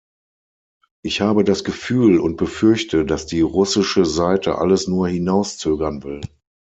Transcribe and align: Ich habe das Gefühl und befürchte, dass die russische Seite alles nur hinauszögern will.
Ich 1.05 1.21
habe 1.21 1.43
das 1.43 1.63
Gefühl 1.63 2.17
und 2.19 2.35
befürchte, 2.35 3.05
dass 3.05 3.27
die 3.27 3.41
russische 3.41 4.03
Seite 4.03 4.57
alles 4.57 4.87
nur 4.87 5.07
hinauszögern 5.07 6.01
will. 6.03 6.21